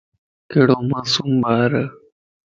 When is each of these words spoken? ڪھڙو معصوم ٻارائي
ڪھڙو 0.51 0.77
معصوم 0.89 1.31
ٻارائي 1.43 1.83